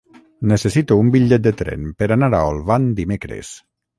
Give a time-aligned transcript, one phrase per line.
[0.51, 3.55] Necessito un bitllet de tren per anar a Olvan dimecres.